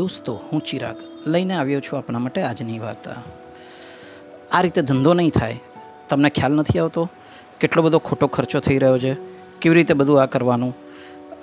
દોસ્તો, 0.00 0.40
હું 0.52 0.60
ચિરાગ 0.60 0.96
લઈને 1.26 1.54
આવ્યો 1.54 1.80
છું 1.80 1.98
આપણા 1.98 2.18
માટે 2.18 2.42
આજની 2.42 2.78
વાર્તા 2.78 3.10
આ 4.52 4.60
રીતે 4.60 4.82
ધંધો 4.82 5.14
નહીં 5.14 5.30
થાય. 5.30 5.60
તમને 6.08 6.30
ખ્યાલ 6.30 6.52
નથી 6.52 6.78
આવતો 6.78 7.10
કેટલો 7.60 7.82
બધો 7.82 7.98
ખોટો 7.98 8.26
ખર્ચો 8.26 8.60
થઈ 8.60 8.78
રહ્યો 8.78 8.98
છે? 8.98 9.14
કેવી 9.60 9.74
રીતે 9.74 9.94
બધું 9.94 10.22
આ 10.22 10.26
કરવાનું? 10.26 10.76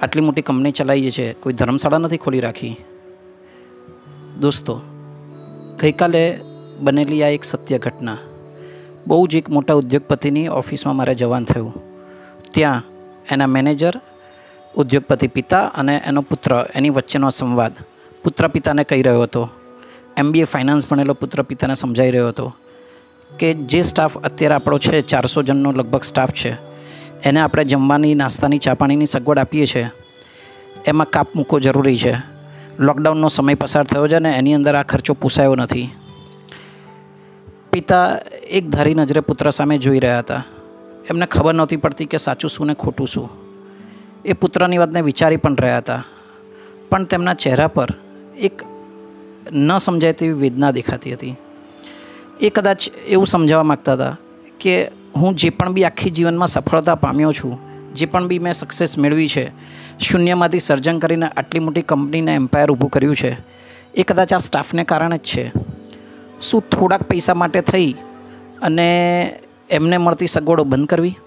આટલી 0.01 0.21
મોટી 0.21 0.41
કંપની 0.41 0.71
ચલાવીએ 0.71 1.11
છે, 1.11 1.33
કોઈ 1.33 1.53
ધર્મશાળા 1.53 1.97
નથી 1.97 2.17
ખોલી 2.17 2.39
રાખી? 2.39 2.77
દોસ્તો, 4.39 4.81
ગઈકાલે 5.79 6.39
બનેલી 6.79 7.23
આ 7.23 7.27
એક 7.27 7.43
સત્ય 7.43 7.77
ઘટના 7.77 8.17
બહુ 9.07 9.27
જ 9.27 9.35
એક 9.35 9.49
મોટા 9.49 9.73
ઉદ્યોગપતિની 9.73 10.47
ઓફિસમાં 10.47 10.95
મારે 10.95 11.15
જવાન 11.15 11.45
થયું. 11.45 11.73
ત્યાં 12.53 12.83
એના 13.31 13.47
મેનેજર, 13.47 14.01
ઉદ્યોગપતિ 14.75 15.27
પિતા 15.27 15.65
અને 15.65 16.01
એનો 16.05 16.21
પુત્ર 16.21 16.65
એની 16.75 16.89
વચ્ચેનો 16.89 17.29
સંવાદ 17.29 17.73
પુત્ર 18.27 18.47
પિતાને 18.47 18.83
કહી 18.83 19.01
રહ્યો 19.01 19.21
હતો. 19.21 19.49
એમબીએ 20.17 20.43
ફાઇનાન્સ 20.43 20.87
ભણેલો 20.87 21.13
પુત્ર 21.13 21.41
પિતાને 21.41 21.75
સમજાઈ 21.75 22.11
રહ્યો 22.11 22.27
હતો 22.27 22.55
કે 23.39 23.53
જે 23.53 23.81
સ્ટાફ 23.81 24.17
અત્યારે 24.17 24.55
આપણો 24.55 24.77
છે, 24.77 25.01
ચારસો 25.01 25.43
જણનો 25.43 25.71
લગભગ 25.71 26.03
સ્ટાફ 26.03 26.31
છે. 26.31 26.57
એને 27.23 27.39
આપણે 27.39 27.63
જમવાની, 27.63 28.15
નાસ્તાની 28.15 28.57
ચા 28.57 28.73
પાણીની 28.73 29.05
સગવડ 29.05 29.39
આપીએ 29.39 29.65
છીએ. 29.65 29.89
એમાં 30.85 31.09
કાપ 31.09 31.27
મૂકવો 31.35 31.59
જરૂરી 31.59 31.97
છે. 31.97 32.15
લોકડાઉનનો 32.79 33.27
સમય 33.27 33.53
પસાર 33.53 33.83
થયો 33.83 34.07
છે 34.07 34.15
અને 34.15 34.29
એની 34.29 34.53
અંદર 34.53 34.75
આ 34.75 34.83
ખર્ચો 34.83 35.13
પોસાયો 35.13 35.55
નથી. 35.55 35.89
પિતા 37.71 38.17
એક 38.49 38.69
ધારી 38.69 38.93
નજરે 38.93 39.19
પુત્ર 39.19 39.49
સામે 39.49 39.77
જોઈ 39.77 39.99
રહ્યા 39.99 40.19
હતા. 40.19 40.43
એમને 41.09 41.25
ખબર 41.25 41.53
નહોતી 41.53 41.77
પડતી 41.77 42.05
કે 42.05 42.17
સાચું 42.17 42.49
શું 42.49 42.67
ને 42.67 42.73
ખોટું 42.73 43.07
શું. 43.07 43.29
એ 44.25 44.33
પુત્રની 44.33 44.77
વાતને 44.77 45.01
વિચારી 45.01 45.37
પણ 45.37 45.55
રહ્યા 45.55 45.77
હતા. 45.77 46.03
પણ 46.89 47.03
તેમના 47.03 47.33
ચહેરા 47.33 47.67
પર 47.67 47.87
એક 48.39 48.63
ન 49.51 49.77
સમજાય 49.77 50.13
તેવી 50.13 50.33
વેદના 50.33 50.71
દેખાતી 50.71 51.13
હતી. 51.13 51.35
એ 52.41 52.49
કદાચ 52.49 52.89
એવું 53.07 53.27
સમજાવવા 53.27 53.63
માગતા 53.63 53.93
હતા 53.93 54.17
કે 54.59 54.91
હું 55.15 55.35
જે 55.35 55.49
પણ 55.49 55.73
બી 55.73 55.85
આખી 55.85 56.09
જીવનમાં 56.09 56.47
સફળતા 56.47 56.95
પામ્યો 56.95 57.33
છું, 57.33 57.57
જે 57.95 58.05
પણ 58.05 58.27
બી 58.27 58.39
મેં 58.39 58.53
સક્સેસ 58.53 58.97
મેળવી 58.97 59.27
છે, 59.27 59.51
શૂન્યમાંથી 59.99 60.59
સર્જન 60.59 60.99
કરીને 60.99 61.25
આટલી 61.25 61.59
મોટી 61.59 61.81
કંપનીને 61.81 62.35
એમ્પાયર 62.35 62.71
ઊભું 62.71 62.89
કર્યું 62.89 63.15
છે, 63.15 63.37
એ 63.95 64.03
કદાચ 64.03 64.33
આ 64.33 64.37
સ્ટાફને 64.37 64.83
કારણે 64.83 65.17
જ 65.17 65.21
છે. 65.21 65.51
શું 66.41 66.69
થોડાક 66.69 67.03
પૈસા 67.03 67.33
માટે 67.33 67.61
થઈ 67.61 67.95
અને 68.61 68.87
એમને 69.69 69.97
મળતી 69.97 70.27
સગવડો 70.27 70.63
બંધ 70.63 70.87
કરવી? 70.87 71.17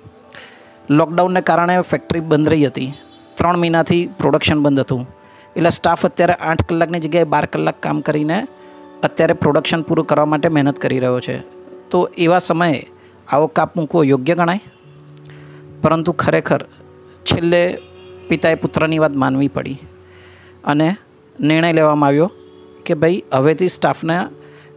લોકડાઉનને 0.91 1.41
કારણે 1.41 1.81
ફેક્ટરી 1.81 2.21
બંધ 2.21 2.49
રહી 2.49 2.67
હતી. 2.67 2.93
ત્રણ 3.35 3.57
મહિનાથી 3.57 4.07
પ્રોડક્શન 4.07 4.63
બંધ 4.63 4.81
હતું. 4.81 5.20
એટલે 5.57 5.71
સ્ટાફ 5.71 6.07
અત્યારે 6.07 6.33
આઠ 6.33 6.63
કલાકની 6.69 7.01
જગ્યાએ 7.01 7.25
બાર 7.25 7.47
કલાક 7.47 7.83
કામ 7.83 8.01
કરીને 8.01 8.47
અત્યારે 9.03 9.33
પ્રોડક્શન 9.33 9.83
પૂરું 9.83 10.07
કરવા 10.07 10.25
માટે 10.25 10.49
મહેનત 10.49 10.79
કરી 10.79 10.99
રહ્યો 10.99 11.21
છે. 11.21 11.39
તો 11.91 12.11
એવા 12.19 12.39
સમયે 12.39 12.89
આવો 13.29 13.47
કાપ 13.47 13.77
મૂકવો 13.77 14.03
યોગ્ય 14.03 14.35
ગણાય. 14.35 14.61
પરંતુ 15.83 16.13
ખરેખર 16.13 16.63
છેલ્લે 17.25 17.79
પિતાએ 18.29 18.55
પુત્રની 18.55 18.99
વાત 18.99 19.15
માનવી 19.15 19.49
પડી. 19.49 19.79
અને 20.65 20.97
નિર્ણય 21.41 21.73
લેવામાં 21.73 22.09
આવ્યો 22.09 22.31
કે 22.87 22.95
ભાઈ, 22.95 23.25
હવેથી 23.33 23.69
સ્ટાફને 23.69 24.21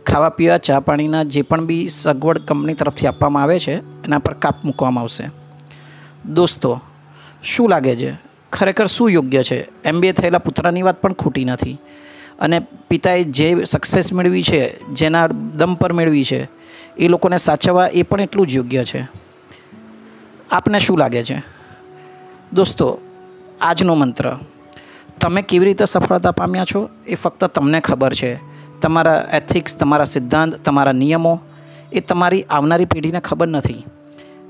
ખાવા 0.06 0.30
પીવા, 0.30 0.58
ચા 0.58 0.80
પાણીના 0.80 1.24
જે 1.24 1.42
પણ 1.42 1.66
બી 1.66 1.90
સગવડ 1.90 2.38
કંપની 2.38 2.74
તરફથી 2.74 3.08
આપવામાં 3.08 3.44
આવે 3.44 3.60
છે, 3.60 4.04
એના 4.04 4.20
પર 4.20 4.34
કાપ 4.34 4.66
મૂકવામાં 4.66 5.02
આવશે. 5.02 5.30
દોસ્તો, 6.26 6.82
શું 7.44 7.70
લાગે 7.70 7.96
છે? 7.96 8.33
ખરેખર 8.54 8.86
શું 8.86 9.10
યોગ્ય 9.10 9.44
છે? 9.44 9.84
એમબીએ 9.84 10.12
થયેલા 10.12 10.38
પુત્રની 10.38 10.82
વાત 10.82 11.02
પણ 11.02 11.14
ખોટી 11.14 11.46
નથી. 11.46 11.78
અને 12.40 12.60
પિતાએ 12.90 13.24
જે 13.24 13.64
સક્સેસ 13.64 14.14
મેળવી 14.14 14.44
છે, 14.44 14.84
જેના 14.94 15.28
દમ 15.28 15.76
પર 15.76 15.94
મેળવી 15.94 16.24
છે, 16.24 16.50
એ 16.98 17.08
લોકોને 17.08 17.38
સાચવવા 17.38 17.88
એ 17.88 18.04
પણ 18.04 18.22
એટલું 18.22 18.48
જ 18.48 18.56
યોગ્ય 18.56 18.84
છે. 18.84 19.08
આપને 20.52 20.80
શું 20.80 21.00
લાગે 21.00 21.24
છે? 21.24 21.44
દોસ્તો, 22.54 23.00
આજનો 23.62 23.96
મંત્ર. 23.96 24.38
તમે 25.22 25.42
કેવી 25.42 25.66
રીતે 25.66 25.86
સફળતા 25.86 26.32
પામ્યા 26.32 26.66
છો 26.66 26.90
એ 27.08 27.16
ફક્ત 27.16 27.44
તમને 27.44 27.80
ખબર 27.80 28.14
છે. 28.14 28.40
તમારા 28.82 29.30
એથિક્સ 29.34 29.78
તમારા 29.78 30.04
સિદ્ધાંત, 30.04 30.56
તમારા 30.56 30.92
નિયમો 30.92 31.40
એ 31.92 32.00
તમારી 32.00 32.44
આવનારી 32.44 32.86
પેઢીને 32.86 33.20
ખબર 33.20 33.48
નથી. 33.48 33.86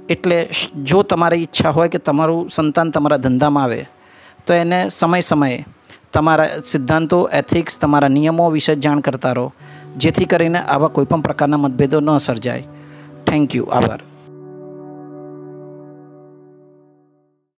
એટલે 0.09 0.49
જો 0.83 1.03
તમારી 1.03 1.37
ઈચ્છા 1.37 1.69
હોય 1.69 1.89
કે 1.89 1.97
તમારું 1.97 2.49
સંતાન 2.49 2.91
તમારા 2.91 3.17
ધંધામાં 3.17 3.63
આવે, 3.63 3.85
તો 4.45 4.53
એને 4.53 4.89
સમય 4.89 5.19
સમયે 5.19 5.65
તમારા 6.13 6.47
સિદ્ધાંતો 6.65 7.29
એથિક્સ 7.33 7.79
તમારા 7.79 8.07
નિયમો 8.07 8.49
વિશે 8.49 8.75
જાણ 8.75 8.99
કરતા 8.99 9.31
રહો. 9.31 9.53
જેથી 9.97 10.25
કરીને 10.25 10.59
આવા 10.59 10.87
કોઈપણ 10.87 11.21
પ્રકારના 11.21 11.57
મતભેદો 11.57 11.99
ન 11.99 12.17
સર્જાય. 12.17 12.63
થેન્ક 13.27 13.55
યુ 13.55 13.65
આભાર. 13.65 13.99